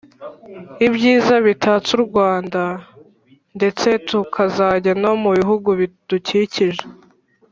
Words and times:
ibyiza 0.87 1.35
bitatse 1.47 1.89
u 1.97 2.01
rwanda 2.07 2.61
ndetse 3.57 3.87
tukazajya 4.07 4.93
no 5.03 5.11
mu 5.21 5.29
bihugu 5.37 5.69
bidukikije 5.79 6.83